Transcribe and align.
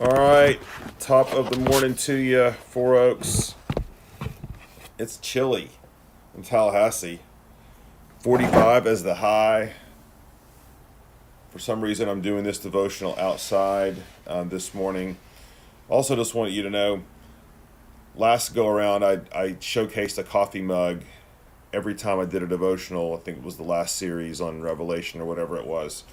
All 0.00 0.18
right, 0.18 0.58
top 0.98 1.32
of 1.32 1.50
the 1.50 1.58
morning 1.58 1.94
to 1.94 2.14
you, 2.14 2.50
Four 2.50 2.96
Oaks. 2.96 3.54
It's 4.98 5.16
chilly 5.18 5.70
in 6.36 6.42
Tallahassee. 6.42 7.20
45 8.20 8.86
as 8.86 9.02
the 9.02 9.16
high. 9.16 9.72
For 11.50 11.58
some 11.58 11.80
reason, 11.80 12.08
I'm 12.08 12.20
doing 12.20 12.44
this 12.44 12.58
devotional 12.58 13.18
outside 13.18 13.96
um, 14.26 14.48
this 14.48 14.72
morning. 14.74 15.16
Also, 15.88 16.14
just 16.16 16.34
want 16.34 16.52
you 16.52 16.62
to 16.62 16.70
know 16.70 17.02
last 18.14 18.54
go 18.54 18.68
around, 18.68 19.04
I, 19.04 19.20
I 19.34 19.52
showcased 19.52 20.18
a 20.18 20.22
coffee 20.22 20.62
mug 20.62 21.02
every 21.72 21.94
time 21.94 22.18
I 22.20 22.24
did 22.24 22.42
a 22.42 22.46
devotional. 22.46 23.14
I 23.14 23.18
think 23.18 23.38
it 23.38 23.44
was 23.44 23.56
the 23.56 23.62
last 23.62 23.96
series 23.96 24.40
on 24.40 24.62
Revelation 24.62 25.20
or 25.20 25.24
whatever 25.24 25.56
it 25.56 25.66
was. 25.66 26.04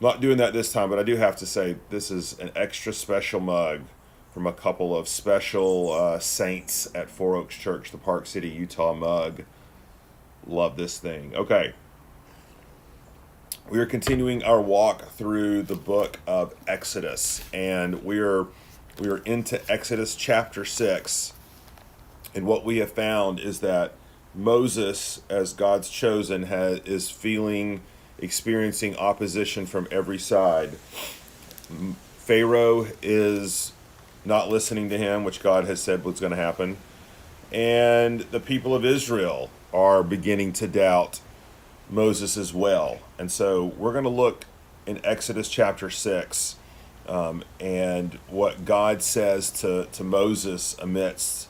not 0.00 0.20
doing 0.20 0.38
that 0.38 0.52
this 0.52 0.72
time, 0.72 0.90
but 0.90 0.98
I 0.98 1.02
do 1.02 1.16
have 1.16 1.36
to 1.36 1.46
say 1.46 1.76
this 1.90 2.10
is 2.10 2.38
an 2.38 2.50
extra 2.56 2.92
special 2.92 3.40
mug 3.40 3.82
from 4.32 4.46
a 4.46 4.52
couple 4.52 4.96
of 4.96 5.06
special 5.06 5.92
uh, 5.92 6.18
saints 6.18 6.88
at 6.94 7.08
Four 7.08 7.36
Oaks 7.36 7.56
Church, 7.56 7.92
the 7.92 7.98
Park 7.98 8.26
City, 8.26 8.48
Utah 8.48 8.92
mug. 8.92 9.44
Love 10.46 10.76
this 10.76 10.98
thing. 10.98 11.34
Okay. 11.36 11.72
We 13.70 13.78
are 13.78 13.86
continuing 13.86 14.42
our 14.42 14.60
walk 14.60 15.10
through 15.12 15.62
the 15.62 15.76
book 15.76 16.18
of 16.26 16.54
Exodus, 16.66 17.42
and 17.54 18.04
we 18.04 18.18
are 18.18 18.48
we 18.98 19.08
are 19.08 19.18
into 19.18 19.60
Exodus 19.72 20.14
chapter 20.14 20.64
six. 20.66 21.32
And 22.34 22.44
what 22.44 22.64
we 22.64 22.78
have 22.78 22.92
found 22.92 23.40
is 23.40 23.60
that 23.60 23.92
Moses, 24.34 25.22
as 25.28 25.52
God's 25.52 25.88
chosen, 25.88 26.44
has, 26.44 26.80
is 26.80 27.10
feeling, 27.10 27.80
experiencing 28.18 28.96
opposition 28.96 29.66
from 29.66 29.86
every 29.90 30.18
side. 30.18 30.78
Pharaoh 32.16 32.86
is 33.02 33.72
not 34.24 34.48
listening 34.48 34.88
to 34.88 34.98
him, 34.98 35.24
which 35.24 35.42
God 35.42 35.66
has 35.66 35.80
said 35.82 36.04
was 36.04 36.20
going 36.20 36.30
to 36.30 36.36
happen. 36.36 36.76
And 37.52 38.20
the 38.20 38.40
people 38.40 38.74
of 38.74 38.84
Israel 38.84 39.50
are 39.72 40.02
beginning 40.02 40.52
to 40.54 40.66
doubt 40.66 41.20
Moses 41.90 42.36
as 42.36 42.52
well. 42.52 43.00
And 43.18 43.30
so 43.30 43.64
we're 43.64 43.92
going 43.92 44.04
to 44.04 44.10
look 44.10 44.46
in 44.86 45.04
Exodus 45.04 45.48
chapter 45.48 45.90
6 45.90 46.56
um, 47.08 47.44
and 47.60 48.18
what 48.28 48.64
God 48.64 49.02
says 49.02 49.50
to, 49.60 49.86
to 49.92 50.04
Moses 50.04 50.76
amidst 50.80 51.48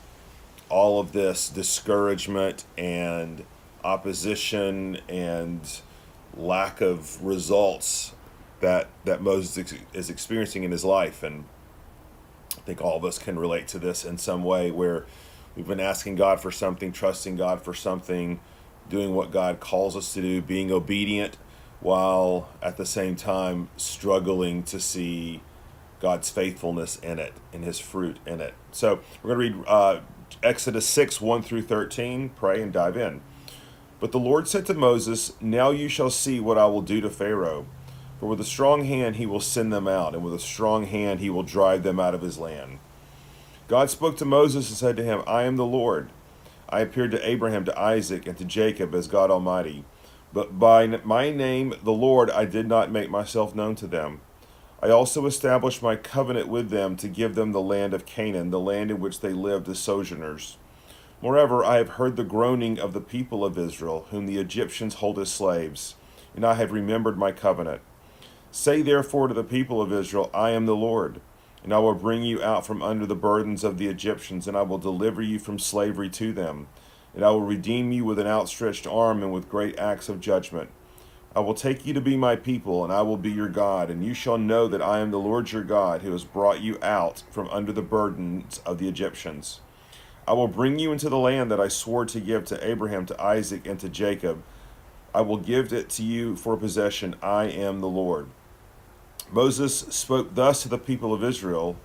all 0.75 0.99
of 0.99 1.13
this 1.13 1.47
discouragement 1.47 2.65
and 2.77 3.45
opposition 3.85 4.97
and 5.07 5.79
lack 6.35 6.81
of 6.81 7.23
results 7.23 8.11
that 8.59 8.89
that 9.05 9.21
Moses 9.21 9.73
is 9.93 10.09
experiencing 10.09 10.65
in 10.65 10.71
his 10.71 10.83
life 10.83 11.23
and 11.23 11.45
I 12.57 12.59
think 12.65 12.81
all 12.81 12.97
of 12.97 13.05
us 13.05 13.17
can 13.17 13.39
relate 13.39 13.69
to 13.69 13.79
this 13.79 14.03
in 14.03 14.17
some 14.17 14.43
way 14.43 14.69
where 14.69 15.05
we've 15.55 15.65
been 15.65 15.79
asking 15.79 16.15
God 16.15 16.41
for 16.41 16.51
something, 16.51 16.91
trusting 16.91 17.37
God 17.37 17.61
for 17.61 17.73
something, 17.73 18.41
doing 18.89 19.15
what 19.15 19.31
God 19.31 19.61
calls 19.61 19.95
us 19.95 20.13
to 20.15 20.21
do, 20.21 20.41
being 20.41 20.73
obedient 20.73 21.37
while 21.79 22.49
at 22.61 22.75
the 22.75 22.85
same 22.85 23.15
time 23.15 23.69
struggling 23.77 24.61
to 24.63 24.81
see 24.81 25.41
God's 26.01 26.29
faithfulness 26.29 26.97
in 26.97 27.17
it 27.17 27.33
and 27.53 27.63
his 27.63 27.79
fruit 27.79 28.17
in 28.25 28.41
it. 28.41 28.55
So 28.71 28.99
we're 29.23 29.35
going 29.35 29.53
to 29.53 29.57
read 29.57 29.67
uh, 29.67 29.99
Exodus 30.43 30.87
6 30.87 31.21
1 31.21 31.41
through 31.41 31.63
13. 31.63 32.29
Pray 32.29 32.61
and 32.61 32.71
dive 32.71 32.97
in. 32.97 33.21
But 33.99 34.11
the 34.11 34.19
Lord 34.19 34.47
said 34.47 34.65
to 34.67 34.73
Moses, 34.73 35.33
Now 35.39 35.71
you 35.71 35.87
shall 35.87 36.09
see 36.09 36.39
what 36.39 36.57
I 36.57 36.65
will 36.65 36.81
do 36.81 37.01
to 37.01 37.09
Pharaoh. 37.09 37.65
For 38.19 38.27
with 38.27 38.39
a 38.39 38.45
strong 38.45 38.85
hand 38.85 39.17
he 39.17 39.25
will 39.25 39.39
send 39.39 39.73
them 39.73 39.87
out, 39.87 40.13
and 40.13 40.23
with 40.23 40.33
a 40.33 40.39
strong 40.39 40.85
hand 40.85 41.19
he 41.19 41.29
will 41.29 41.43
drive 41.43 41.83
them 41.83 41.99
out 41.99 42.15
of 42.15 42.21
his 42.21 42.37
land. 42.37 42.79
God 43.67 43.89
spoke 43.89 44.17
to 44.17 44.25
Moses 44.25 44.69
and 44.69 44.77
said 44.77 44.97
to 44.97 45.03
him, 45.03 45.23
I 45.25 45.43
am 45.43 45.55
the 45.55 45.65
Lord. 45.65 46.09
I 46.69 46.81
appeared 46.81 47.11
to 47.11 47.27
Abraham, 47.27 47.65
to 47.65 47.79
Isaac, 47.79 48.27
and 48.27 48.37
to 48.37 48.45
Jacob 48.45 48.93
as 48.93 49.07
God 49.07 49.31
Almighty. 49.31 49.85
But 50.33 50.59
by 50.59 50.87
my 50.87 51.31
name, 51.31 51.73
the 51.83 51.91
Lord, 51.91 52.29
I 52.29 52.45
did 52.45 52.67
not 52.67 52.91
make 52.91 53.09
myself 53.09 53.55
known 53.55 53.75
to 53.75 53.87
them. 53.87 54.21
I 54.81 54.89
also 54.89 55.25
established 55.25 55.81
my 55.81 55.95
covenant 55.95 56.47
with 56.47 56.69
them 56.69 56.95
to 56.97 57.07
give 57.07 57.35
them 57.35 57.51
the 57.51 57.61
land 57.61 57.93
of 57.93 58.05
Canaan, 58.05 58.51
the 58.51 58.59
land 58.59 58.91
in 58.91 58.99
which 58.99 59.21
they 59.21 59.33
lived 59.33 59.69
as 59.69 59.79
sojourners. 59.79 60.57
Moreover, 61.21 61.63
I 61.63 61.77
have 61.77 61.89
heard 61.89 62.17
the 62.17 62.23
groaning 62.23 62.79
of 62.79 62.93
the 62.93 63.01
people 63.01 63.45
of 63.45 63.57
Israel, 63.57 64.05
whom 64.11 64.25
the 64.25 64.37
Egyptians 64.37 64.95
hold 64.95 65.17
as 65.17 65.31
slaves, 65.31 65.95
and 66.35 66.45
I 66.45 66.55
have 66.55 66.71
remembered 66.71 67.17
my 67.17 67.31
covenant. 67.31 67.81
Say 68.51 68.81
therefore 68.81 69.27
to 69.27 69.33
the 69.33 69.43
people 69.43 69.81
of 69.81 69.91
Israel, 69.93 70.29
I 70.33 70.51
am 70.51 70.65
the 70.65 70.75
Lord, 70.75 71.21
and 71.63 71.73
I 71.73 71.79
will 71.79 71.95
bring 71.95 72.23
you 72.23 72.43
out 72.43 72.65
from 72.65 72.81
under 72.81 73.05
the 73.05 73.15
burdens 73.15 73.63
of 73.63 73.77
the 73.77 73.87
Egyptians, 73.87 74.47
and 74.47 74.55
I 74.55 74.61
will 74.61 74.77
deliver 74.77 75.21
you 75.21 75.39
from 75.39 75.57
slavery 75.57 76.09
to 76.11 76.31
them, 76.31 76.67
and 77.15 77.23
I 77.23 77.31
will 77.31 77.41
redeem 77.41 77.91
you 77.91 78.05
with 78.05 78.19
an 78.19 78.27
outstretched 78.27 78.85
arm 78.85 79.23
and 79.23 79.31
with 79.31 79.49
great 79.49 79.79
acts 79.79 80.09
of 80.09 80.19
judgment. 80.19 80.69
I 81.35 81.41
will 81.41 81.53
take 81.53 81.85
you 81.85 81.93
to 81.93 81.99
be 81.99 82.15
my 82.15 82.37
people, 82.37 82.85
and 82.85 82.93
I 82.93 83.01
will 83.01 83.17
be 83.17 83.29
your 83.29 83.49
God, 83.49 83.89
and 83.89 84.05
you 84.05 84.13
shall 84.13 84.37
know 84.37 84.69
that 84.69 84.81
I 84.81 84.99
am 84.99 85.11
the 85.11 85.19
Lord 85.19 85.51
your 85.51 85.65
God, 85.65 86.01
who 86.01 86.13
has 86.13 86.23
brought 86.23 86.61
you 86.61 86.77
out 86.81 87.23
from 87.29 87.49
under 87.49 87.73
the 87.73 87.81
burdens 87.81 88.61
of 88.65 88.77
the 88.77 88.87
Egyptians. 88.87 89.59
I 90.25 90.31
will 90.31 90.47
bring 90.47 90.79
you 90.79 90.93
into 90.93 91.09
the 91.09 91.17
land 91.17 91.51
that 91.51 91.59
I 91.59 91.67
swore 91.67 92.05
to 92.05 92.21
give 92.21 92.45
to 92.45 92.65
Abraham, 92.65 93.05
to 93.07 93.21
Isaac, 93.21 93.67
and 93.67 93.77
to 93.81 93.89
Jacob. 93.89 94.43
I 95.13 95.21
will 95.21 95.37
give 95.37 95.73
it 95.73 95.89
to 95.91 96.03
you 96.03 96.37
for 96.37 96.55
possession. 96.55 97.15
I 97.21 97.45
am 97.45 97.81
the 97.81 97.89
Lord. 97.89 98.27
Moses 99.29 99.77
spoke 99.77 100.35
thus 100.35 100.63
to 100.63 100.69
the 100.69 100.77
people 100.77 101.13
of 101.13 101.21
Israel, 101.21 101.75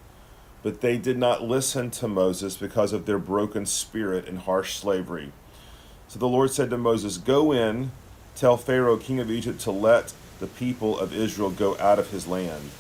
but 0.63 0.81
they 0.81 0.97
did 0.97 1.19
not 1.19 1.43
listen 1.43 1.91
to 1.91 2.07
Moses 2.07 2.57
because 2.57 2.93
of 2.93 3.05
their 3.05 3.19
broken 3.19 3.67
spirit 3.67 4.29
and 4.29 4.39
harsh 4.39 4.77
slavery. 4.77 5.33
So 6.07 6.21
the 6.21 6.29
Lord 6.29 6.53
said 6.53 6.71
to 6.71 6.79
Moses, 6.79 7.19
Go 7.19 7.51
in 7.51 7.91
Tell 8.41 8.57
Pharaoh, 8.57 8.97
king 8.97 9.21
of 9.21 9.31
Egypt, 9.31 9.61
to 9.61 9.71
let 9.71 10.15
the 10.39 10.47
people 10.47 10.99
of 10.99 11.15
Israel 11.15 11.51
go 11.51 11.77
out 11.77 11.99
of 11.99 12.09
his 12.09 12.27
land. 12.27 12.71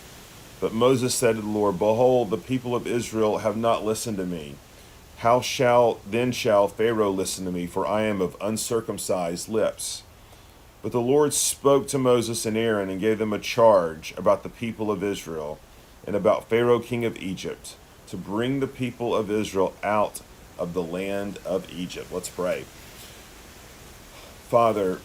But 0.59 0.73
Moses 0.73 1.15
said 1.15 1.37
to 1.37 1.43
the 1.43 1.49
Lord, 1.49 1.79
Behold, 1.79 2.31
the 2.31 2.39
people 2.39 2.75
of 2.75 2.87
Israel 2.87 3.39
have 3.39 3.59
not 3.59 3.85
listened 3.85 4.17
to 4.17 4.25
me. 4.25 4.55
How 5.19 5.43
shall 5.43 6.01
then 6.09 6.33
shall 6.33 6.67
Pharaoh 6.67 7.11
listen 7.11 7.45
to 7.45 7.53
me, 7.53 7.67
for 7.67 7.87
I 7.87 8.05
am 8.05 8.23
of 8.23 8.39
uncircumcised 8.41 9.51
lips? 9.51 10.03
But 10.81 10.93
the 10.93 11.01
Lord 11.03 11.35
spoke 11.35 11.87
to 11.89 11.99
Moses 11.99 12.47
and 12.47 12.57
Aaron 12.57 12.89
and 12.89 12.99
gave 12.99 13.19
them 13.19 13.35
a 13.35 13.39
charge 13.39 14.15
about 14.17 14.43
the 14.43 14.49
people 14.49 14.91
of 14.91 15.05
Israel 15.05 15.59
and 16.07 16.17
about 16.17 16.49
Pharaoh 16.49 16.81
king 16.81 17.05
of 17.05 17.19
Egypt 17.19 17.77
to 18.09 18.17
bring 18.17 18.61
the 18.61 18.67
people 18.67 19.15
of 19.15 19.31
Israel 19.31 19.75
out 19.83 20.23
of 20.59 20.73
the 20.73 20.83
land 20.83 21.39
of 21.45 21.71
Egypt. 21.71 22.07
Let's 22.11 22.31
pray. 22.31 22.65
Father, 24.49 25.01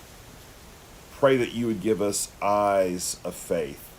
pray 1.15 1.37
that 1.37 1.53
you 1.53 1.65
would 1.65 1.81
give 1.81 2.01
us 2.01 2.29
eyes 2.41 3.17
of 3.23 3.33
faith. 3.33 3.89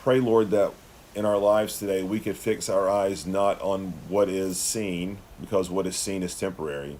Pray, 0.00 0.18
Lord, 0.18 0.50
that 0.50 0.72
in 1.14 1.24
our 1.24 1.38
lives 1.38 1.78
today 1.78 2.02
we 2.02 2.18
could 2.18 2.36
fix 2.36 2.68
our 2.68 2.90
eyes 2.90 3.26
not 3.26 3.60
on 3.62 3.94
what 4.08 4.28
is 4.28 4.58
seen, 4.58 5.18
because 5.40 5.70
what 5.70 5.86
is 5.86 5.96
seen 5.96 6.22
is 6.22 6.38
temporary, 6.38 6.98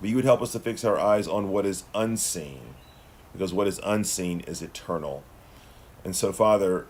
but 0.00 0.10
you 0.10 0.16
would 0.16 0.24
help 0.24 0.42
us 0.42 0.52
to 0.52 0.58
fix 0.58 0.84
our 0.84 0.98
eyes 0.98 1.28
on 1.28 1.50
what 1.50 1.64
is 1.64 1.84
unseen, 1.94 2.74
because 3.32 3.52
what 3.52 3.68
is 3.68 3.80
unseen 3.84 4.40
is 4.40 4.62
eternal. 4.62 5.22
And 6.04 6.16
so, 6.16 6.32
Father, 6.32 6.86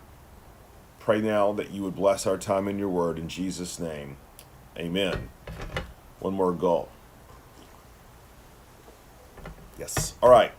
pray 0.99 1.21
now 1.21 1.53
that 1.53 1.69
you 1.69 1.83
would 1.83 1.95
bless 1.95 2.25
our 2.25 2.37
time 2.37 2.67
in 2.67 2.79
your 2.79 2.89
word 2.89 3.19
in 3.19 3.29
Jesus' 3.29 3.79
name. 3.79 4.17
Amen. 4.77 5.29
One 6.19 6.33
more 6.33 6.53
goal. 6.53 6.89
Yes. 9.77 10.15
All 10.19 10.29
right 10.29 10.53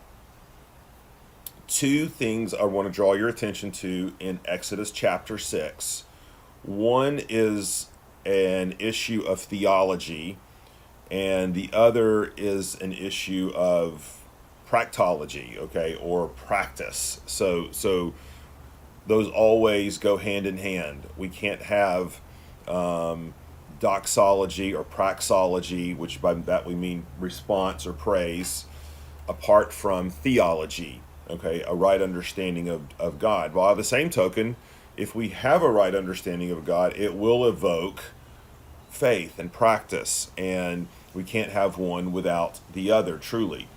two 1.67 2.07
things 2.07 2.53
I 2.53 2.63
want 2.63 2.87
to 2.87 2.93
draw 2.93 3.13
your 3.13 3.27
attention 3.27 3.71
to 3.73 4.13
in 4.19 4.39
Exodus 4.45 4.91
chapter 4.91 5.37
6. 5.37 6.03
One 6.63 7.21
is 7.29 7.89
an 8.25 8.75
issue 8.79 9.21
of 9.21 9.39
theology, 9.39 10.37
and 11.11 11.53
the 11.53 11.69
other 11.73 12.33
is 12.37 12.75
an 12.81 12.93
issue 12.93 13.51
of 13.55 14.23
practology, 14.67 15.57
okay, 15.57 15.97
or 16.01 16.27
practice. 16.27 17.21
So, 17.25 17.71
so 17.71 18.13
those 19.05 19.29
always 19.29 19.97
go 19.97 20.17
hand 20.17 20.47
in 20.47 20.57
hand. 20.57 21.07
We 21.17 21.29
can't 21.29 21.61
have 21.63 22.19
um, 22.67 23.35
doxology 23.79 24.73
or 24.73 24.83
praxology, 24.83 25.93
which 25.93 26.21
by 26.21 26.33
that 26.33 26.65
we 26.65 26.73
mean 26.73 27.05
response 27.19 27.85
or 27.85 27.93
praise, 27.93 28.65
apart 29.27 29.71
from 29.71 30.09
theology 30.09 31.01
okay, 31.29 31.63
a 31.67 31.73
right 31.73 32.01
understanding 32.01 32.69
of, 32.69 32.81
of 32.99 33.19
God. 33.19 33.53
While 33.53 33.71
at 33.71 33.77
the 33.77 33.83
same 33.83 34.09
token, 34.09 34.55
if 34.97 35.15
we 35.15 35.29
have 35.29 35.61
a 35.61 35.69
right 35.69 35.93
understanding 35.93 36.51
of 36.51 36.65
God, 36.65 36.95
it 36.95 37.15
will 37.15 37.45
evoke 37.47 38.03
faith 38.89 39.37
and 39.39 39.51
practice, 39.51 40.31
and 40.37 40.87
we 41.13 41.23
can't 41.23 41.51
have 41.51 41.77
one 41.77 42.11
without 42.11 42.59
the 42.73 42.91
other, 42.91 43.17
truly. 43.17 43.67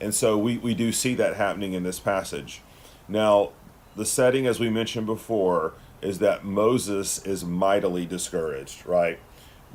And 0.00 0.14
so 0.14 0.36
we, 0.36 0.58
we 0.58 0.74
do 0.74 0.92
see 0.92 1.14
that 1.14 1.36
happening 1.36 1.72
in 1.72 1.82
this 1.82 2.00
passage. 2.00 2.60
Now, 3.08 3.50
the 3.96 4.06
setting, 4.06 4.46
as 4.46 4.60
we 4.60 4.70
mentioned 4.70 5.06
before, 5.06 5.74
is 6.00 6.18
that 6.20 6.44
Moses 6.44 7.24
is 7.26 7.44
mightily 7.44 8.06
discouraged, 8.06 8.86
right? 8.86 9.18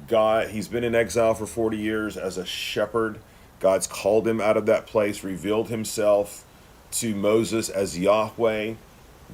God, 0.08 0.50
he's 0.50 0.68
been 0.68 0.84
in 0.84 0.96
exile 0.96 1.34
for 1.34 1.46
40 1.46 1.78
years 1.78 2.18
as 2.18 2.38
a 2.38 2.46
shepherd. 2.46 3.20
God's 3.60 3.88
called 3.88 4.28
him 4.28 4.42
out 4.42 4.58
of 4.58 4.66
that 4.66 4.88
place, 4.88 5.24
revealed 5.24 5.70
himself 5.70 6.46
to 6.92 7.16
Moses 7.16 7.70
as 7.70 7.98
Yahweh, 7.98 8.76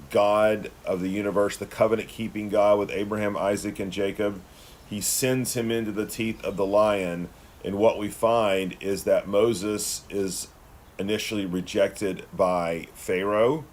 God 0.10 0.72
of 0.86 1.02
the 1.02 1.10
universe, 1.10 1.58
the 1.58 1.66
covenant 1.66 2.10
keeping 2.10 2.50
God 2.50 2.80
with 2.80 2.92
Abraham, 2.92 3.38
Isaac, 3.38 3.80
and 3.80 3.92
Jacob. 3.92 4.42
He 4.90 5.02
sends 5.02 5.56
him 5.56 5.72
into 5.72 5.92
the 5.92 6.06
teeth 6.06 6.44
of 6.44 6.58
the 6.58 6.66
lion. 6.66 7.30
And 7.64 7.78
what 7.78 7.98
we 7.98 8.10
find 8.10 8.76
is 8.80 9.04
that 9.04 9.28
Moses 9.28 10.04
is 10.10 10.48
initially 10.98 11.46
rejected 11.46 12.26
by 12.34 12.88
Pharaoh, 12.94 13.66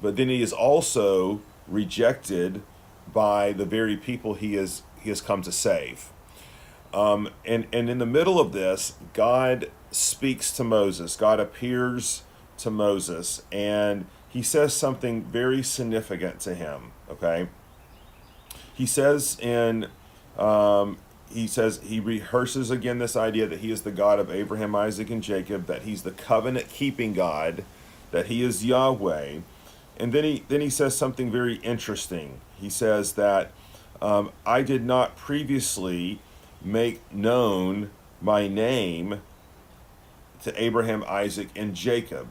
but 0.00 0.16
then 0.16 0.28
he 0.28 0.42
is 0.42 0.52
also 0.52 1.40
rejected 1.66 2.62
by 3.12 3.52
the 3.52 3.64
very 3.64 3.96
people 3.96 4.34
he 4.34 4.56
is 4.56 4.82
he 5.00 5.08
has 5.08 5.20
come 5.20 5.42
to 5.42 5.52
save. 5.52 6.10
Um, 6.94 7.30
and 7.44 7.66
and 7.72 7.88
in 7.88 7.98
the 7.98 8.06
middle 8.06 8.38
of 8.38 8.52
this, 8.52 8.94
God 9.14 9.70
speaks 9.90 10.52
to 10.52 10.64
Moses. 10.64 11.16
God 11.16 11.40
appears 11.40 12.22
to 12.58 12.70
Moses, 12.70 13.42
and 13.50 14.06
he 14.28 14.42
says 14.42 14.74
something 14.74 15.24
very 15.24 15.62
significant 15.62 16.40
to 16.40 16.54
him. 16.54 16.92
Okay. 17.10 17.48
He 18.74 18.86
says 18.86 19.38
in 19.40 19.88
um, 20.38 20.98
he 21.30 21.46
says 21.46 21.80
he 21.82 22.00
rehearses 22.00 22.70
again 22.70 22.98
this 22.98 23.16
idea 23.16 23.46
that 23.46 23.60
he 23.60 23.70
is 23.70 23.82
the 23.82 23.90
God 23.90 24.18
of 24.18 24.30
Abraham, 24.30 24.74
Isaac, 24.74 25.10
and 25.10 25.22
Jacob, 25.22 25.66
that 25.66 25.82
he's 25.82 26.02
the 26.02 26.10
covenant 26.10 26.68
keeping 26.68 27.12
God, 27.12 27.64
that 28.10 28.26
he 28.26 28.42
is 28.42 28.64
Yahweh. 28.64 29.40
And 29.98 30.12
then 30.12 30.24
he 30.24 30.44
then 30.48 30.60
he 30.60 30.70
says 30.70 30.96
something 30.96 31.30
very 31.30 31.56
interesting. 31.56 32.40
He 32.58 32.70
says 32.70 33.12
that 33.14 33.52
um, 34.00 34.30
I 34.46 34.62
did 34.62 34.84
not 34.84 35.16
previously 35.16 36.20
make 36.64 37.12
known 37.12 37.90
my 38.20 38.48
name 38.48 39.20
to 40.42 40.62
Abraham, 40.62 41.04
Isaac, 41.06 41.48
and 41.54 41.74
Jacob. 41.74 42.28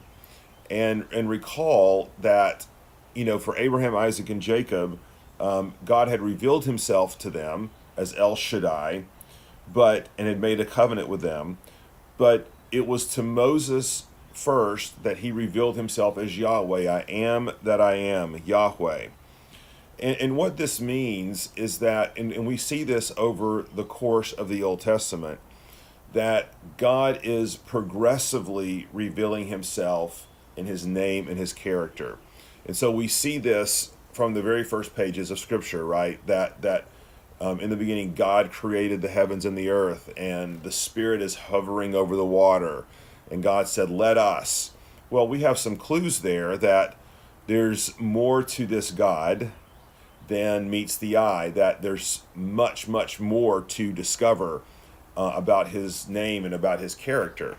And 0.72 1.06
and 1.12 1.30
recall 1.30 2.10
that, 2.20 2.66
you 3.14 3.26
know, 3.26 3.38
for 3.38 3.58
Abraham, 3.58 3.94
Isaac, 3.94 4.30
and 4.30 4.42
Jacob, 4.42 4.98
um, 5.38 5.74
God 5.84 6.08
had 6.08 6.22
revealed 6.22 6.64
himself 6.64 7.20
to 7.20 7.30
them 7.30 7.72
as 7.98 8.16
El 8.16 8.38
Shaddai, 8.38 9.04
but 9.72 10.08
and 10.18 10.30
had 10.30 10.40
made 10.40 10.62
a 10.62 10.66
covenant 10.66 11.10
with 11.10 11.20
them. 11.20 11.58
But 12.18 12.48
it 12.72 12.88
was 12.88 13.06
to 13.16 13.22
Moses 13.22 14.06
first 14.34 15.04
that 15.04 15.18
he 15.18 15.32
revealed 15.32 15.76
himself 15.76 16.18
as 16.18 16.38
Yahweh. 16.38 16.90
I 16.90 17.02
am 17.10 17.52
that 17.62 17.82
I 17.82 17.96
am, 17.96 18.42
Yahweh. 18.46 19.08
And, 20.00 20.18
and 20.22 20.38
what 20.38 20.56
this 20.56 20.80
means 20.80 21.50
is 21.58 21.80
that, 21.80 22.18
and, 22.18 22.32
and 22.32 22.48
we 22.48 22.56
see 22.56 22.84
this 22.84 23.12
over 23.18 23.66
the 23.76 23.84
course 23.84 24.32
of 24.32 24.48
the 24.48 24.64
Old 24.64 24.80
Testament, 24.80 25.40
that 26.14 26.54
God 26.78 27.20
is 27.24 27.58
progressively 27.58 28.88
revealing 28.94 29.48
himself 29.48 30.28
in 30.56 30.66
his 30.66 30.86
name 30.86 31.28
and 31.28 31.38
his 31.38 31.54
character. 31.54 32.18
And 32.66 32.76
so 32.76 32.92
we 32.92 33.08
see 33.08 33.38
this 33.38 33.92
from 34.14 34.34
the 34.34 34.42
very 34.42 34.64
first 34.64 34.96
pages 34.96 35.32
of 35.32 35.40
Scripture, 35.40 35.86
right? 35.86 36.26
That 36.28 36.62
that 36.62 36.86
um, 37.40 37.60
in 37.60 37.72
the 37.72 37.76
beginning, 37.76 38.14
God 38.14 38.52
created 38.52 39.02
the 39.02 39.08
heavens 39.08 39.46
and 39.46 39.58
the 39.58 39.70
earth, 39.70 40.14
and 40.16 40.62
the 40.62 40.72
Spirit 40.72 41.22
is 41.24 41.36
hovering 41.36 41.96
over 41.96 42.16
the 42.16 42.26
water. 42.26 42.86
And 43.32 43.42
God 43.42 43.68
said, 43.68 43.90
Let 43.90 44.18
us. 44.18 44.72
Well, 45.10 45.28
we 45.28 45.42
have 45.42 45.58
some 45.58 45.76
clues 45.76 46.20
there 46.20 46.56
that 46.58 46.96
there's 47.48 48.00
more 48.00 48.44
to 48.44 48.66
this 48.68 48.92
God 48.92 49.52
than 50.28 50.70
meets 50.70 50.96
the 50.96 51.18
eye, 51.18 51.50
that 51.50 51.82
there's 51.82 52.22
much, 52.36 52.88
much 52.88 53.20
more 53.20 53.62
to 53.62 53.92
discover 53.92 54.62
uh, 55.18 55.34
about 55.36 55.70
his 55.70 56.08
name 56.08 56.46
and 56.46 56.54
about 56.54 56.80
his 56.80 56.96
character. 56.96 57.58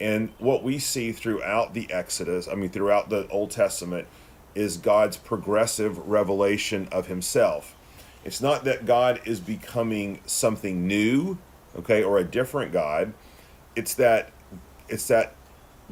And 0.00 0.32
what 0.38 0.62
we 0.62 0.78
see 0.78 1.12
throughout 1.12 1.74
the 1.74 1.90
Exodus, 1.90 2.48
I 2.48 2.54
mean, 2.54 2.70
throughout 2.70 3.10
the 3.10 3.26
Old 3.28 3.50
Testament, 3.50 4.06
is 4.54 4.76
God's 4.76 5.16
progressive 5.16 5.98
revelation 6.08 6.88
of 6.90 7.06
himself. 7.06 7.74
It's 8.24 8.40
not 8.40 8.64
that 8.64 8.86
God 8.86 9.20
is 9.24 9.40
becoming 9.40 10.20
something 10.26 10.86
new, 10.86 11.38
okay, 11.76 12.02
or 12.02 12.18
a 12.18 12.24
different 12.24 12.72
God. 12.72 13.12
It's 13.76 13.94
that 13.94 14.32
it's 14.88 15.06
that 15.08 15.34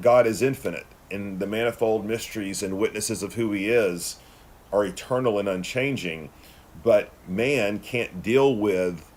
God 0.01 0.27
is 0.27 0.43
infinite 0.43 0.87
and 1.11 1.39
the 1.39 1.47
manifold 1.47 2.05
mysteries 2.05 2.63
and 2.63 2.79
witnesses 2.79 3.23
of 3.23 3.35
who 3.35 3.53
he 3.53 3.69
is 3.69 4.17
are 4.73 4.85
eternal 4.85 5.39
and 5.39 5.49
unchanging, 5.49 6.31
but 6.83 7.13
man 7.29 7.79
can't 7.79 8.23
deal 8.23 8.57
with 8.57 9.13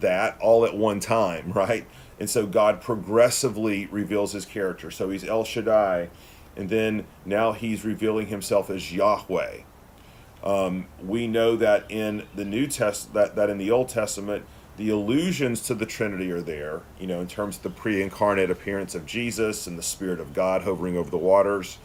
that 0.00 0.36
all 0.40 0.64
at 0.64 0.76
one 0.76 1.00
time, 1.00 1.52
right? 1.54 1.86
And 2.22 2.30
so 2.30 2.46
God 2.46 2.80
progressively 2.80 3.86
reveals 3.86 4.30
his 4.30 4.44
character. 4.44 4.92
So 4.92 5.10
he's 5.10 5.24
El 5.24 5.42
Shaddai, 5.42 6.08
and 6.56 6.70
then 6.70 7.04
now 7.24 7.50
he's 7.50 7.84
revealing 7.84 8.28
himself 8.28 8.70
as 8.70 8.92
Yahweh. 8.92 9.62
Um, 10.44 10.86
we 11.02 11.26
know 11.26 11.56
that 11.56 11.90
in 11.90 12.28
the 12.32 12.44
New 12.44 12.68
Test 12.68 13.12
that, 13.14 13.34
that 13.34 13.50
in 13.50 13.58
the 13.58 13.72
Old 13.72 13.88
Testament, 13.88 14.44
the 14.76 14.88
allusions 14.90 15.62
to 15.62 15.74
the 15.74 15.84
Trinity 15.84 16.30
are 16.30 16.40
there, 16.40 16.82
you 16.96 17.08
know, 17.08 17.20
in 17.20 17.26
terms 17.26 17.56
of 17.56 17.64
the 17.64 17.70
pre 17.70 18.00
incarnate 18.00 18.52
appearance 18.52 18.94
of 18.94 19.04
Jesus 19.04 19.66
and 19.66 19.76
the 19.76 19.82
Spirit 19.82 20.20
of 20.20 20.32
God 20.32 20.62
hovering 20.62 20.96
over 20.96 21.10
the 21.10 21.18
waters. 21.18 21.78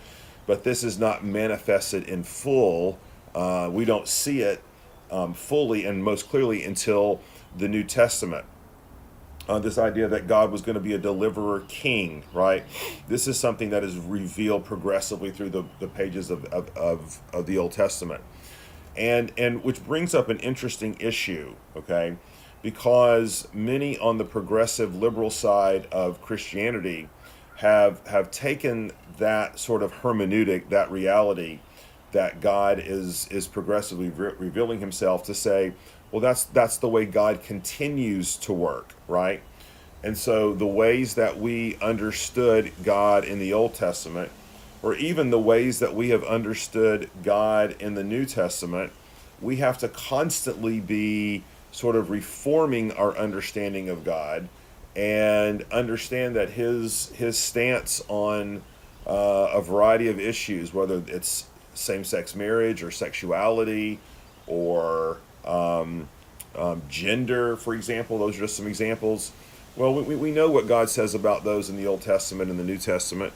But 0.45 0.63
this 0.63 0.83
is 0.83 0.99
not 0.99 1.25
manifested 1.25 2.03
in 2.03 2.21
full. 2.21 2.99
Uh, 3.33 3.71
we 3.73 3.85
don't 3.85 4.07
see 4.07 4.41
it 4.41 4.61
um, 5.09 5.33
fully 5.33 5.83
and 5.83 6.03
most 6.03 6.29
clearly 6.29 6.63
until 6.63 7.21
the 7.57 7.67
New 7.67 7.83
Testament. 7.83 8.45
Uh, 9.47 9.59
this 9.59 9.77
idea 9.77 10.07
that 10.09 10.27
God 10.27 10.51
was 10.51 10.61
going 10.61 10.73
to 10.73 10.81
be 10.81 10.93
a 10.93 10.97
deliverer 10.97 11.63
king, 11.69 12.23
right? 12.33 12.65
This 13.07 13.27
is 13.27 13.39
something 13.39 13.69
that 13.69 13.83
is 13.83 13.95
revealed 13.97 14.65
progressively 14.65 15.31
through 15.31 15.51
the, 15.51 15.63
the 15.79 15.87
pages 15.87 16.29
of, 16.29 16.43
of, 16.45 16.75
of, 16.75 17.21
of 17.33 17.45
the 17.45 17.57
Old 17.57 17.71
Testament. 17.71 18.21
And, 18.97 19.31
and 19.37 19.63
which 19.63 19.85
brings 19.85 20.13
up 20.13 20.27
an 20.27 20.39
interesting 20.39 20.97
issue, 20.99 21.55
okay? 21.77 22.17
Because 22.61 23.47
many 23.53 23.97
on 23.99 24.17
the 24.17 24.25
progressive 24.25 24.95
liberal 24.95 25.29
side 25.29 25.87
of 25.93 26.21
Christianity 26.21 27.07
have, 27.57 28.05
have 28.07 28.31
taken 28.31 28.91
that 29.17 29.59
sort 29.59 29.81
of 29.81 29.93
hermeneutic, 29.93 30.69
that 30.69 30.91
reality, 30.91 31.59
that 32.11 32.41
God 32.41 32.79
is 32.79 33.27
is 33.29 33.47
progressively 33.47 34.09
re- 34.09 34.33
revealing 34.37 34.79
Himself 34.79 35.23
to 35.23 35.33
say, 35.33 35.73
well, 36.11 36.21
that's 36.21 36.43
that's 36.45 36.77
the 36.77 36.89
way 36.89 37.05
God 37.05 37.43
continues 37.43 38.37
to 38.37 38.53
work, 38.53 38.93
right? 39.07 39.41
And 40.03 40.17
so 40.17 40.53
the 40.53 40.67
ways 40.67 41.15
that 41.15 41.39
we 41.39 41.77
understood 41.81 42.71
God 42.83 43.25
in 43.25 43.39
the 43.39 43.53
Old 43.53 43.73
Testament, 43.73 44.31
or 44.81 44.95
even 44.95 45.31
the 45.31 45.39
ways 45.39 45.79
that 45.79 45.95
we 45.95 46.09
have 46.09 46.23
understood 46.23 47.09
God 47.23 47.75
in 47.79 47.95
the 47.95 48.03
New 48.03 48.25
Testament, 48.25 48.93
we 49.41 49.57
have 49.57 49.77
to 49.79 49.87
constantly 49.87 50.79
be 50.79 51.43
sort 51.71 51.95
of 51.95 52.09
reforming 52.09 52.91
our 52.93 53.17
understanding 53.17 53.89
of 53.89 54.03
God 54.03 54.47
and 54.95 55.63
understand 55.71 56.35
that 56.35 56.51
his 56.51 57.09
his 57.09 57.37
stance 57.37 58.03
on 58.07 58.63
uh, 59.05 59.51
a 59.53 59.61
variety 59.61 60.07
of 60.07 60.19
issues, 60.19 60.73
whether 60.73 61.03
it's 61.07 61.45
same 61.77 62.03
sex 62.03 62.35
marriage 62.35 62.83
or 62.83 62.91
sexuality 62.91 63.99
or 64.45 65.17
um, 65.45 66.07
um, 66.55 66.81
gender, 66.89 67.55
for 67.55 67.73
example. 67.73 68.17
Those 68.17 68.37
are 68.37 68.41
just 68.41 68.55
some 68.55 68.67
examples. 68.67 69.31
Well, 69.75 69.93
we, 69.93 70.15
we 70.15 70.31
know 70.31 70.49
what 70.49 70.67
God 70.67 70.89
says 70.89 71.13
about 71.13 71.43
those 71.43 71.69
in 71.69 71.77
the 71.77 71.87
Old 71.87 72.01
Testament 72.01 72.49
and 72.49 72.59
the 72.59 72.63
New 72.63 72.77
Testament. 72.77 73.33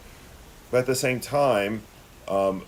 But 0.69 0.79
at 0.79 0.85
the 0.85 0.95
same 0.95 1.19
time, 1.19 1.83
um, 2.27 2.63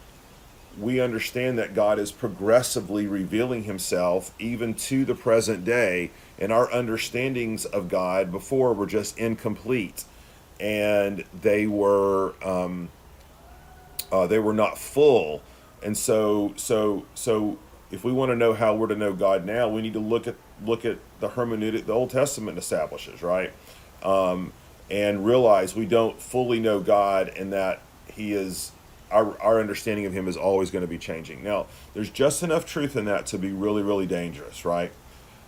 we 0.79 0.99
understand 0.99 1.57
that 1.59 1.73
God 1.73 1.99
is 1.99 2.11
progressively 2.11 3.07
revealing 3.07 3.63
himself 3.63 4.33
even 4.39 4.73
to 4.73 5.05
the 5.05 5.15
present 5.15 5.63
day, 5.63 6.11
and 6.39 6.51
our 6.51 6.71
understandings 6.71 7.65
of 7.65 7.89
God 7.89 8.31
before 8.31 8.73
were 8.73 8.87
just 8.87 9.17
incomplete 9.17 10.05
and 10.59 11.23
they 11.41 11.67
were 11.67 12.33
um, 12.43 12.89
uh, 14.11 14.27
they 14.27 14.39
were 14.39 14.53
not 14.53 14.77
full 14.77 15.41
and 15.83 15.97
so 15.97 16.53
so 16.55 17.05
so 17.15 17.57
if 17.91 18.03
we 18.03 18.11
want 18.11 18.31
to 18.31 18.35
know 18.35 18.53
how 18.53 18.75
we're 18.75 18.87
to 18.87 18.95
know 18.95 19.13
God 19.13 19.45
now, 19.45 19.69
we 19.69 19.81
need 19.81 19.93
to 19.93 19.99
look 19.99 20.27
at 20.27 20.35
look 20.65 20.85
at 20.85 20.97
the 21.19 21.29
hermeneutic 21.29 21.85
the 21.85 21.93
Old 21.93 22.09
Testament 22.09 22.57
establishes, 22.57 23.21
right? 23.21 23.53
Um, 24.01 24.51
and 24.89 25.25
realize 25.25 25.75
we 25.75 25.85
don't 25.85 26.19
fully 26.19 26.59
know 26.59 26.79
God 26.79 27.29
and 27.29 27.53
that 27.53 27.81
He 28.07 28.33
is 28.33 28.71
our, 29.11 29.39
our 29.39 29.59
understanding 29.59 30.05
of 30.05 30.13
Him 30.13 30.27
is 30.27 30.35
always 30.35 30.71
going 30.71 30.81
to 30.81 30.87
be 30.87 30.97
changing. 30.97 31.43
Now, 31.43 31.67
there's 31.93 32.09
just 32.09 32.41
enough 32.41 32.65
truth 32.65 32.95
in 32.95 33.05
that 33.05 33.27
to 33.27 33.37
be 33.37 33.51
really, 33.51 33.83
really 33.83 34.07
dangerous, 34.07 34.65
right? 34.65 34.91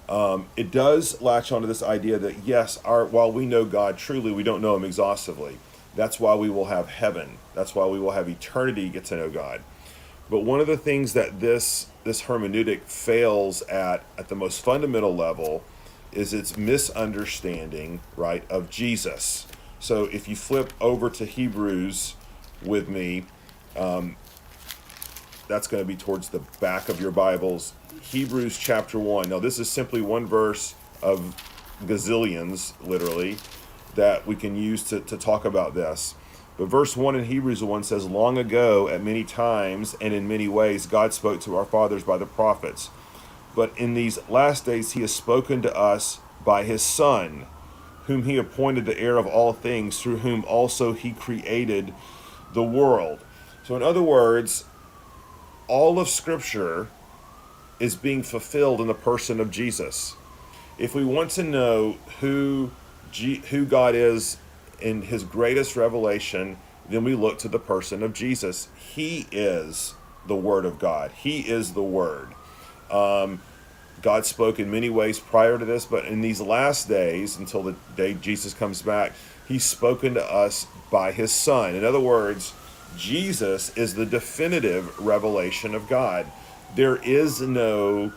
Um, 0.07 0.47
it 0.55 0.69
does 0.69 1.19
latch 1.19 1.51
onto 1.51 1.67
this 1.67 1.81
idea 1.81 2.19
that 2.19 2.43
yes, 2.45 2.79
our 2.85 3.05
while 3.05 3.31
we 3.31 3.47
know 3.47 3.65
God 3.65 3.97
truly, 3.97 4.31
we 4.31 4.43
don't 4.43 4.61
know 4.61 4.75
Him 4.75 4.83
exhaustively. 4.83 5.57
That's 5.95 6.19
why 6.19 6.35
we 6.35 6.49
will 6.49 6.65
have 6.65 6.89
heaven. 6.89 7.37
That's 7.55 7.73
why 7.73 7.87
we 7.87 7.99
will 7.99 8.11
have 8.11 8.29
eternity 8.29 8.89
get 8.89 9.05
to 9.05 9.17
know 9.17 9.29
God. 9.29 9.61
But 10.29 10.39
one 10.39 10.59
of 10.59 10.67
the 10.67 10.77
things 10.77 11.13
that 11.13 11.39
this 11.39 11.87
this 12.03 12.23
hermeneutic 12.23 12.81
fails 12.81 13.61
at 13.63 14.03
at 14.17 14.27
the 14.27 14.35
most 14.35 14.63
fundamental 14.63 15.15
level 15.15 15.63
is 16.11 16.33
its 16.33 16.57
misunderstanding, 16.57 17.99
right, 18.15 18.49
of 18.49 18.69
Jesus. 18.69 19.47
So 19.79 20.05
if 20.05 20.27
you 20.27 20.35
flip 20.35 20.73
over 20.79 21.09
to 21.09 21.25
Hebrews 21.25 22.15
with 22.63 22.87
me, 22.87 23.25
um, 23.75 24.15
that's 25.47 25.67
going 25.67 25.83
to 25.83 25.87
be 25.87 25.95
towards 25.95 26.29
the 26.29 26.39
back 26.59 26.89
of 26.89 26.99
your 26.99 27.11
Bibles. 27.11 27.73
Hebrews 28.01 28.57
chapter 28.57 28.97
1. 28.97 29.29
Now, 29.29 29.39
this 29.39 29.59
is 29.59 29.69
simply 29.69 30.01
one 30.01 30.25
verse 30.25 30.75
of 31.01 31.35
gazillions, 31.85 32.73
literally, 32.81 33.37
that 33.95 34.25
we 34.25 34.35
can 34.35 34.55
use 34.55 34.83
to, 34.85 35.01
to 35.01 35.17
talk 35.17 35.45
about 35.45 35.75
this. 35.75 36.15
But 36.57 36.67
verse 36.67 36.95
1 36.95 37.15
in 37.15 37.25
Hebrews 37.25 37.63
1 37.63 37.83
says, 37.83 38.05
Long 38.05 38.37
ago, 38.37 38.87
at 38.87 39.03
many 39.03 39.23
times 39.23 39.95
and 39.99 40.13
in 40.13 40.27
many 40.27 40.47
ways, 40.47 40.85
God 40.85 41.13
spoke 41.13 41.41
to 41.41 41.55
our 41.57 41.65
fathers 41.65 42.03
by 42.03 42.17
the 42.17 42.25
prophets. 42.25 42.89
But 43.55 43.77
in 43.77 43.93
these 43.93 44.19
last 44.29 44.65
days, 44.65 44.93
he 44.93 45.01
has 45.01 45.13
spoken 45.13 45.61
to 45.61 45.75
us 45.75 46.19
by 46.45 46.63
his 46.63 46.81
Son, 46.81 47.45
whom 48.05 48.23
he 48.23 48.37
appointed 48.37 48.85
the 48.85 48.97
heir 48.99 49.17
of 49.17 49.27
all 49.27 49.51
things, 49.51 50.01
through 50.01 50.17
whom 50.17 50.45
also 50.45 50.93
he 50.93 51.11
created 51.11 51.93
the 52.53 52.63
world. 52.63 53.19
So, 53.63 53.75
in 53.75 53.83
other 53.83 54.03
words, 54.03 54.65
all 55.67 55.99
of 55.99 56.07
Scripture 56.07 56.87
is 57.79 57.95
being 57.95 58.23
fulfilled 58.23 58.79
in 58.79 58.87
the 58.87 58.93
person 58.93 59.39
of 59.39 59.51
Jesus. 59.51 60.15
If 60.77 60.93
we 60.95 61.03
want 61.03 61.31
to 61.31 61.43
know 61.43 61.97
who 62.19 62.71
G- 63.11 63.41
who 63.49 63.65
God 63.65 63.95
is 63.95 64.37
in 64.81 65.03
His 65.03 65.23
greatest 65.23 65.75
revelation, 65.75 66.57
then 66.89 67.03
we 67.03 67.15
look 67.15 67.39
to 67.39 67.47
the 67.47 67.59
person 67.59 68.03
of 68.03 68.13
Jesus. 68.13 68.67
He 68.75 69.27
is 69.31 69.95
the 70.27 70.35
Word 70.35 70.65
of 70.65 70.79
God. 70.79 71.11
He 71.11 71.41
is 71.41 71.73
the 71.73 71.83
Word. 71.83 72.29
Um, 72.91 73.41
God 74.01 74.25
spoke 74.25 74.59
in 74.59 74.69
many 74.69 74.89
ways 74.89 75.19
prior 75.19 75.57
to 75.57 75.65
this, 75.65 75.85
but 75.85 76.05
in 76.05 76.21
these 76.21 76.41
last 76.41 76.87
days, 76.87 77.37
until 77.37 77.63
the 77.63 77.75
day 77.95 78.13
Jesus 78.13 78.53
comes 78.53 78.81
back, 78.81 79.13
He's 79.47 79.63
spoken 79.63 80.15
to 80.15 80.23
us 80.23 80.67
by 80.91 81.11
His 81.11 81.31
Son. 81.31 81.75
In 81.75 81.83
other 81.83 81.99
words, 81.99 82.53
Jesus 82.97 83.75
is 83.77 83.95
the 83.95 84.05
definitive 84.05 84.97
revelation 84.99 85.75
of 85.75 85.87
God. 85.87 86.25
There 86.75 86.97
is 86.97 87.41
no 87.41 88.11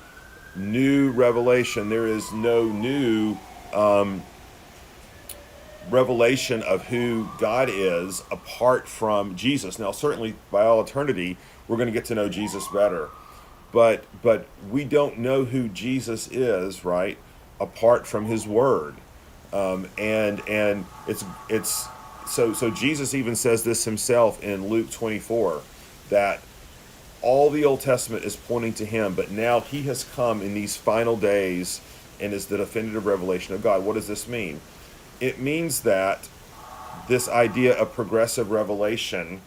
new 0.56 1.10
revelation, 1.10 1.88
there 1.88 2.06
is 2.06 2.32
no 2.32 2.64
new 2.64 3.36
um, 3.72 4.22
revelation 5.90 6.62
of 6.62 6.86
who 6.86 7.28
God 7.38 7.68
is 7.70 8.22
apart 8.30 8.88
from 8.88 9.36
Jesus. 9.36 9.78
Now, 9.78 9.92
certainly 9.92 10.34
by 10.50 10.64
all 10.64 10.80
eternity, 10.80 11.36
we're 11.66 11.76
going 11.76 11.86
to 11.88 11.92
get 11.92 12.06
to 12.06 12.14
know 12.14 12.28
Jesus 12.28 12.66
better. 12.68 13.08
But 13.72 14.04
but 14.22 14.46
we 14.70 14.84
don't 14.84 15.18
know 15.18 15.44
who 15.44 15.68
Jesus 15.68 16.28
is, 16.28 16.84
right? 16.84 17.18
Apart 17.60 18.06
from 18.06 18.26
his 18.26 18.46
word. 18.46 18.96
Um, 19.52 19.88
and 19.98 20.46
and 20.48 20.86
it's 21.06 21.24
it's 21.48 21.86
so 22.26 22.52
so 22.52 22.70
Jesus 22.70 23.14
even 23.14 23.36
says 23.36 23.64
this 23.64 23.84
himself 23.84 24.42
in 24.42 24.68
Luke 24.68 24.90
24 24.90 25.62
that 26.10 26.40
all 27.20 27.50
the 27.50 27.64
Old 27.64 27.80
Testament 27.80 28.24
is 28.24 28.36
pointing 28.36 28.72
to 28.74 28.84
him, 28.84 29.14
but 29.14 29.30
now 29.30 29.60
he 29.60 29.82
has 29.82 30.04
come 30.04 30.40
in 30.40 30.54
these 30.54 30.76
final 30.76 31.16
days 31.16 31.80
and 32.20 32.32
is 32.32 32.46
the 32.46 32.56
definitive 32.56 33.06
revelation 33.06 33.54
of 33.54 33.62
God. 33.62 33.84
What 33.84 33.94
does 33.94 34.06
this 34.06 34.28
mean? 34.28 34.60
It 35.20 35.38
means 35.38 35.80
that 35.80 36.28
this 37.08 37.28
idea 37.28 37.76
of 37.76 37.92
progressive 37.92 38.50
revelation 38.50 39.40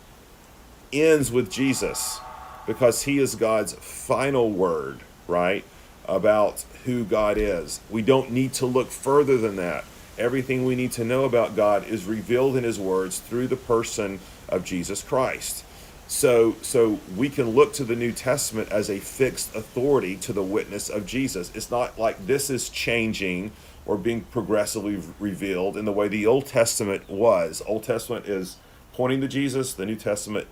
ends 0.91 1.31
with 1.31 1.51
Jesus 1.51 2.19
because 2.65 3.03
he 3.03 3.19
is 3.19 3.35
God's 3.35 3.73
final 3.73 4.49
word, 4.49 4.99
right? 5.27 5.63
About 6.05 6.65
who 6.85 7.03
God 7.03 7.37
is. 7.37 7.79
We 7.89 8.01
don't 8.01 8.31
need 8.31 8.53
to 8.53 8.65
look 8.65 8.89
further 8.89 9.37
than 9.37 9.55
that. 9.57 9.85
Everything 10.17 10.65
we 10.65 10.75
need 10.75 10.91
to 10.93 11.03
know 11.03 11.25
about 11.25 11.55
God 11.55 11.87
is 11.87 12.05
revealed 12.05 12.57
in 12.57 12.63
his 12.63 12.79
words 12.79 13.19
through 13.19 13.47
the 13.47 13.55
person 13.55 14.19
of 14.49 14.65
Jesus 14.65 15.01
Christ. 15.01 15.63
So 16.07 16.55
so 16.61 16.99
we 17.15 17.29
can 17.29 17.51
look 17.51 17.71
to 17.73 17.85
the 17.85 17.95
New 17.95 18.11
Testament 18.11 18.69
as 18.69 18.89
a 18.89 18.99
fixed 18.99 19.55
authority 19.55 20.17
to 20.17 20.33
the 20.33 20.43
witness 20.43 20.89
of 20.89 21.05
Jesus. 21.05 21.51
It's 21.55 21.71
not 21.71 21.97
like 21.97 22.27
this 22.27 22.49
is 22.49 22.67
changing 22.67 23.53
or 23.85 23.97
being 23.97 24.21
progressively 24.21 25.01
revealed 25.19 25.77
in 25.77 25.85
the 25.85 25.91
way 25.91 26.07
the 26.07 26.25
Old 26.25 26.45
Testament 26.45 27.09
was. 27.09 27.61
Old 27.65 27.83
Testament 27.83 28.25
is 28.27 28.57
pointing 28.93 29.21
to 29.21 29.27
Jesus, 29.27 29.73
the 29.73 29.85
New 29.85 29.95
Testament 29.95 30.47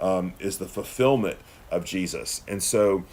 um, 0.00 0.34
is 0.38 0.58
the 0.58 0.66
fulfillment 0.66 1.38
of 1.70 1.84
Jesus. 1.84 2.42
And 2.46 2.62
so 2.62 3.04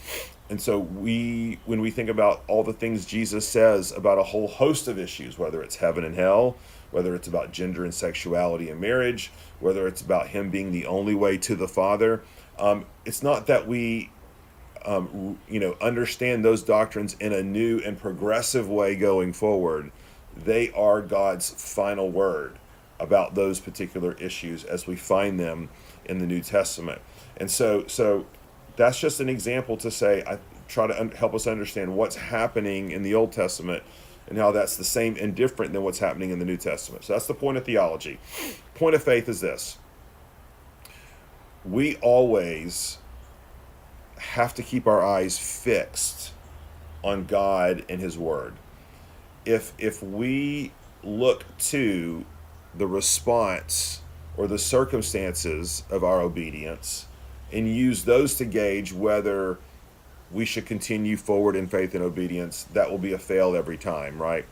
and 0.49 0.61
so 0.61 0.77
we 0.77 1.59
when 1.65 1.79
we 1.79 1.91
think 1.91 2.09
about 2.09 2.43
all 2.47 2.63
the 2.63 2.73
things 2.73 3.05
Jesus 3.05 3.47
says 3.47 3.91
about 3.93 4.17
a 4.17 4.23
whole 4.23 4.47
host 4.47 4.87
of 4.87 4.99
issues, 4.99 5.37
whether 5.37 5.61
it's 5.63 5.77
heaven 5.77 6.03
and 6.03 6.15
hell, 6.15 6.57
whether 6.91 7.15
it's 7.15 7.27
about 7.27 7.53
gender 7.53 7.83
and 7.85 7.93
sexuality 7.93 8.69
and 8.69 8.81
marriage, 8.81 9.31
whether 9.61 9.87
it's 9.87 10.01
about 10.01 10.27
him 10.27 10.49
being 10.49 10.71
the 10.71 10.85
only 10.85 11.15
way 11.15 11.37
to 11.37 11.55
the 11.55 11.69
Father, 11.69 12.21
um, 12.59 12.85
it's 13.05 13.23
not 13.23 13.47
that 13.47 13.65
we 13.65 14.11
um, 14.85 15.37
you 15.47 15.59
know 15.59 15.75
understand 15.81 16.43
those 16.43 16.63
doctrines 16.63 17.15
in 17.19 17.33
a 17.33 17.43
new 17.43 17.79
and 17.79 17.99
progressive 17.99 18.69
way 18.69 18.95
going 18.95 19.33
forward. 19.33 19.91
They 20.35 20.71
are 20.71 21.01
God's 21.01 21.49
final 21.49 22.09
word 22.09 22.57
about 22.99 23.35
those 23.35 23.59
particular 23.59 24.13
issues 24.13 24.63
as 24.63 24.87
we 24.87 24.95
find 24.95 25.39
them 25.39 25.69
in 26.05 26.19
the 26.19 26.25
New 26.25 26.41
Testament. 26.41 27.01
And 27.37 27.49
so 27.49 27.85
so 27.87 28.25
that's 28.75 28.99
just 28.99 29.19
an 29.19 29.29
example 29.29 29.77
to 29.77 29.91
say 29.91 30.23
I 30.25 30.39
try 30.67 30.87
to 30.87 30.99
un- 30.99 31.11
help 31.11 31.33
us 31.33 31.47
understand 31.47 31.95
what's 31.95 32.15
happening 32.15 32.91
in 32.91 33.03
the 33.03 33.13
Old 33.13 33.31
Testament 33.31 33.83
and 34.27 34.37
how 34.37 34.51
that's 34.51 34.77
the 34.77 34.83
same 34.83 35.17
and 35.19 35.35
different 35.35 35.73
than 35.73 35.83
what's 35.83 35.99
happening 35.99 36.29
in 36.29 36.39
the 36.39 36.45
New 36.45 36.57
Testament. 36.57 37.03
So 37.03 37.13
that's 37.13 37.27
the 37.27 37.33
point 37.33 37.57
of 37.57 37.65
theology. 37.65 38.19
Point 38.75 38.95
of 38.95 39.03
faith 39.03 39.27
is 39.27 39.41
this. 39.41 39.77
We 41.65 41.97
always 41.97 42.97
have 44.21 44.53
to 44.53 44.63
keep 44.63 44.87
our 44.87 45.03
eyes 45.03 45.37
fixed 45.37 46.31
on 47.03 47.25
God 47.25 47.83
and 47.89 47.99
his 47.99 48.17
word. 48.17 48.53
If 49.45 49.73
if 49.77 50.03
we 50.03 50.71
look 51.03 51.45
to 51.57 52.23
the 52.75 52.87
response 52.87 54.01
or 54.37 54.47
the 54.47 54.59
circumstances 54.59 55.83
of 55.89 56.03
our 56.03 56.21
obedience 56.21 57.07
and 57.51 57.67
use 57.67 58.05
those 58.05 58.35
to 58.35 58.45
gauge 58.45 58.93
whether 58.93 59.57
we 60.31 60.45
should 60.45 60.65
continue 60.65 61.17
forward 61.17 61.55
in 61.55 61.67
faith 61.67 61.93
and 61.95 62.03
obedience, 62.03 62.63
that 62.71 62.89
will 62.89 62.97
be 62.97 63.11
a 63.11 63.19
fail 63.19 63.55
every 63.55 63.77
time, 63.77 64.21
right? 64.21 64.45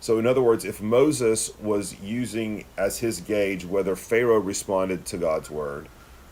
So, 0.00 0.18
in 0.18 0.26
other 0.26 0.42
words, 0.42 0.64
if 0.64 0.82
Moses 0.82 1.56
was 1.60 1.98
using 2.00 2.64
as 2.76 2.98
his 2.98 3.20
gauge 3.20 3.64
whether 3.64 3.94
Pharaoh 3.94 4.40
responded 4.40 5.06
to 5.06 5.16
God's 5.16 5.48
word 5.48 5.88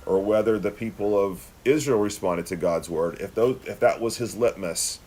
or 0.07 0.23
whether 0.23 0.59
the 0.59 0.71
people 0.71 1.19
of 1.19 1.47
Israel 1.65 1.99
responded 2.01 2.47
to 2.47 2.57
God's 2.57 2.89
word, 2.89 3.21
if 3.21 3.35
those, 3.35 3.59
if 3.67 3.81
that 3.81 4.01
was 4.01 4.17
his 4.17 4.37
litmus, 4.37 4.99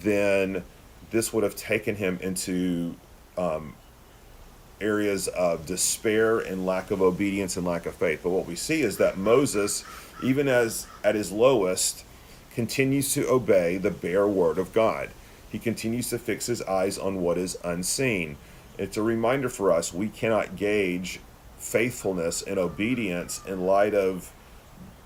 then 0.00 0.62
this 1.10 1.32
would 1.32 1.44
have 1.44 1.56
taken 1.56 1.96
him 1.96 2.18
into 2.22 2.94
um, 3.36 3.74
areas 4.80 5.28
of 5.28 5.66
despair 5.66 6.38
and 6.38 6.66
lack 6.66 6.90
of 6.90 7.02
obedience 7.02 7.56
and 7.56 7.66
lack 7.66 7.86
of 7.86 7.94
faith. 7.94 8.20
But 8.22 8.30
what 8.30 8.46
we 8.46 8.56
see 8.56 8.82
is 8.82 8.98
that 8.98 9.18
Moses, 9.18 9.84
even 10.22 10.48
as 10.48 10.86
at 11.02 11.14
his 11.14 11.32
lowest, 11.32 12.04
continues 12.54 13.12
to 13.14 13.28
obey 13.28 13.76
the 13.76 13.90
bare 13.90 14.26
word 14.26 14.58
of 14.58 14.72
God. 14.72 15.10
He 15.50 15.58
continues 15.58 16.10
to 16.10 16.18
fix 16.18 16.46
his 16.46 16.62
eyes 16.62 16.98
on 16.98 17.22
what 17.22 17.38
is 17.38 17.56
unseen. 17.64 18.36
It's 18.76 18.96
a 18.96 19.02
reminder 19.02 19.48
for 19.48 19.72
us 19.72 19.92
we 19.92 20.08
cannot 20.08 20.56
gauge 20.56 21.20
faithfulness 21.58 22.42
and 22.42 22.58
obedience 22.58 23.42
in 23.46 23.66
light 23.66 23.94
of 23.94 24.32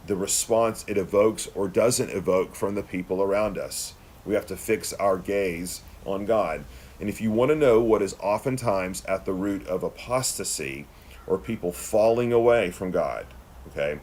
the 0.06 0.16
response 0.16 0.84
it 0.88 0.98
evokes 0.98 1.48
or 1.54 1.68
doesn't 1.68 2.10
evoke 2.10 2.54
from 2.54 2.74
the 2.74 2.82
people 2.82 3.22
around 3.22 3.58
us. 3.58 3.94
We 4.24 4.34
have 4.34 4.46
to 4.46 4.56
fix 4.56 4.92
our 4.94 5.16
gaze 5.16 5.80
on 6.04 6.26
God. 6.26 6.64
And 7.00 7.08
if 7.08 7.20
you 7.20 7.30
want 7.30 7.50
to 7.50 7.56
know 7.56 7.80
what 7.80 8.02
is 8.02 8.14
oftentimes 8.20 9.04
at 9.06 9.24
the 9.24 9.32
root 9.32 9.66
of 9.66 9.82
apostasy 9.82 10.86
or 11.26 11.38
people 11.38 11.72
falling 11.72 12.32
away 12.32 12.70
from 12.70 12.90
God, 12.90 13.26
okay, 13.68 14.00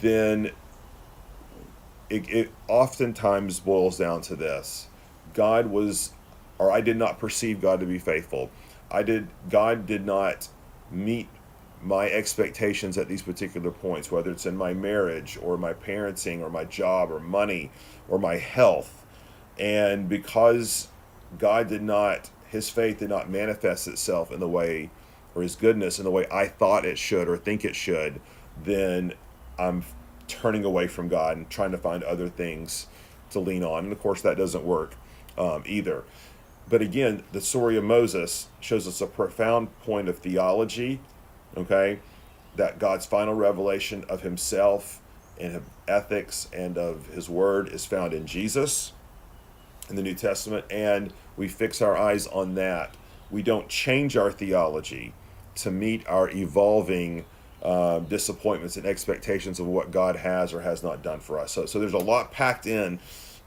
then 0.00 0.50
it, 2.10 2.28
it 2.28 2.50
oftentimes 2.68 3.60
boils 3.60 3.98
down 3.98 4.20
to 4.22 4.36
this 4.36 4.88
God 5.34 5.68
was, 5.68 6.12
or 6.58 6.70
I 6.70 6.80
did 6.80 6.96
not 6.96 7.18
perceive 7.18 7.60
God 7.60 7.80
to 7.80 7.86
be 7.86 7.98
faithful. 7.98 8.50
I 8.90 9.02
did, 9.02 9.28
God 9.48 9.86
did 9.86 10.04
not 10.04 10.48
meet 10.90 11.28
my 11.82 12.08
expectations 12.08 12.96
at 12.96 13.08
these 13.08 13.22
particular 13.22 13.70
points, 13.70 14.10
whether 14.10 14.30
it's 14.30 14.46
in 14.46 14.56
my 14.56 14.72
marriage 14.72 15.38
or 15.42 15.56
my 15.58 15.72
parenting 15.72 16.40
or 16.40 16.48
my 16.48 16.64
job 16.64 17.10
or 17.10 17.18
money 17.18 17.70
or 18.08 18.18
my 18.18 18.36
health. 18.36 19.04
And 19.58 20.08
because 20.08 20.88
God 21.38 21.68
did 21.68 21.82
not, 21.82 22.30
his 22.48 22.70
faith 22.70 22.98
did 22.98 23.08
not 23.08 23.28
manifest 23.28 23.88
itself 23.88 24.30
in 24.30 24.40
the 24.40 24.48
way 24.48 24.90
or 25.34 25.42
his 25.42 25.56
goodness 25.56 25.98
in 25.98 26.04
the 26.04 26.10
way 26.10 26.26
I 26.30 26.46
thought 26.46 26.84
it 26.84 26.98
should 26.98 27.28
or 27.28 27.36
think 27.36 27.64
it 27.64 27.74
should, 27.74 28.20
then 28.62 29.14
I'm 29.58 29.84
turning 30.28 30.64
away 30.64 30.86
from 30.86 31.08
God 31.08 31.36
and 31.36 31.50
trying 31.50 31.72
to 31.72 31.78
find 31.78 32.02
other 32.04 32.28
things 32.28 32.86
to 33.30 33.40
lean 33.40 33.64
on. 33.64 33.84
And 33.84 33.92
of 33.92 34.00
course, 34.00 34.22
that 34.22 34.36
doesn't 34.36 34.64
work 34.64 34.94
um, 35.36 35.62
either. 35.66 36.04
But 36.68 36.82
again, 36.82 37.22
the 37.32 37.40
story 37.40 37.76
of 37.76 37.84
Moses 37.84 38.48
shows 38.60 38.86
us 38.86 39.00
a 39.00 39.06
profound 39.06 39.76
point 39.80 40.08
of 40.08 40.18
theology, 40.18 41.00
okay? 41.56 41.98
That 42.56 42.78
God's 42.78 43.06
final 43.06 43.34
revelation 43.34 44.04
of 44.08 44.22
himself 44.22 45.00
and 45.40 45.56
of 45.56 45.64
ethics 45.88 46.48
and 46.52 46.78
of 46.78 47.06
his 47.08 47.28
word 47.28 47.68
is 47.68 47.84
found 47.84 48.12
in 48.12 48.26
Jesus 48.26 48.92
in 49.90 49.96
the 49.96 50.02
New 50.02 50.14
Testament, 50.14 50.64
and 50.70 51.12
we 51.36 51.48
fix 51.48 51.82
our 51.82 51.96
eyes 51.96 52.26
on 52.26 52.54
that. 52.54 52.94
We 53.30 53.42
don't 53.42 53.68
change 53.68 54.16
our 54.16 54.30
theology 54.30 55.14
to 55.56 55.70
meet 55.70 56.06
our 56.06 56.30
evolving 56.30 57.24
uh, 57.62 58.00
disappointments 58.00 58.76
and 58.76 58.86
expectations 58.86 59.60
of 59.60 59.66
what 59.66 59.90
God 59.90 60.16
has 60.16 60.52
or 60.52 60.60
has 60.60 60.82
not 60.82 61.02
done 61.02 61.20
for 61.20 61.38
us. 61.38 61.52
So, 61.52 61.66
so 61.66 61.78
there's 61.78 61.92
a 61.92 61.98
lot 61.98 62.32
packed 62.32 62.66
in 62.66 62.98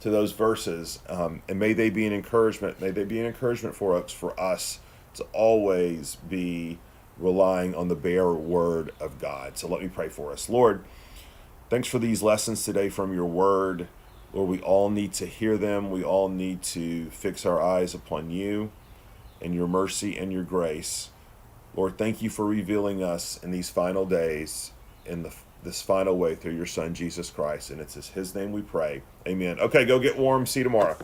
to 0.02 0.10
those 0.10 0.32
verses, 0.32 1.00
um, 1.10 1.42
and 1.50 1.60
may 1.60 1.74
they 1.74 1.90
be 1.90 2.06
an 2.06 2.14
encouragement. 2.14 2.80
May 2.80 2.92
they 2.92 3.04
be 3.04 3.20
an 3.20 3.26
encouragement 3.26 3.76
for 3.76 3.96
us, 3.96 4.12
for 4.12 4.40
us 4.40 4.80
to 5.16 5.24
always 5.34 6.16
be 6.30 6.78
relying 7.18 7.74
on 7.76 7.88
the 7.88 7.96
bare 7.96 8.32
word 8.32 8.92
of 9.00 9.20
God. 9.20 9.58
So 9.58 9.68
let 9.68 9.82
me 9.82 9.88
pray 9.88 10.10
for 10.10 10.32
us, 10.32 10.50
Lord. 10.50 10.84
Thanks 11.70 11.88
for 11.88 12.00
these 12.00 12.22
lessons 12.22 12.64
today 12.64 12.90
from 12.90 13.14
your 13.14 13.26
word. 13.26 13.88
Lord, 14.34 14.50
we 14.50 14.60
all 14.60 14.90
need 14.90 15.14
to 15.14 15.26
hear 15.26 15.58
them. 15.58 15.92
We 15.92 16.04
all 16.04 16.30
need 16.30 16.62
to 16.64 17.10
fix 17.10 17.46
our 17.46 17.62
eyes 17.62 17.94
upon 17.94 18.32
you 18.32 18.72
and 19.42 19.56
your 19.56 19.68
mercy 19.68 20.18
and 20.18 20.32
your 20.32 20.44
grace. 20.44 21.10
Lord, 21.76 21.98
thank 21.98 22.22
you 22.22 22.30
for 22.30 22.46
revealing 22.46 23.04
us 23.04 23.42
in 23.44 23.52
these 23.52 23.70
final 23.70 24.06
days 24.06 24.72
in 25.06 25.24
the, 25.24 25.34
this 25.64 25.82
final 25.82 26.18
way 26.18 26.36
through 26.36 26.56
your 26.56 26.66
Son, 26.66 26.94
Jesus 26.94 27.30
Christ. 27.30 27.70
And 27.70 27.82
it's 27.82 27.96
his 28.10 28.36
name 28.36 28.52
we 28.52 28.62
pray. 28.62 29.02
Amen. 29.28 29.60
Okay, 29.60 29.86
go 29.86 30.00
get 30.00 30.18
warm. 30.18 30.46
See 30.46 30.62
you 30.62 30.66
tomorrow. 30.66 30.98